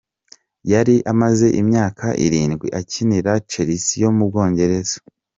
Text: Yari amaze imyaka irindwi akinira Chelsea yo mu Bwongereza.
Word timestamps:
Yari 0.71 0.95
amaze 1.11 1.47
imyaka 1.61 2.05
irindwi 2.25 2.67
akinira 2.79 3.31
Chelsea 3.49 3.99
yo 4.03 4.09
mu 4.17 4.23
Bwongereza. 4.29 4.97